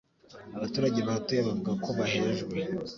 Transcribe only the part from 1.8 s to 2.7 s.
ko bahejwe